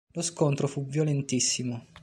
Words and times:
Lo 0.13 0.23
scontro 0.23 0.67
fu 0.67 0.87
violentissimo. 0.87 1.85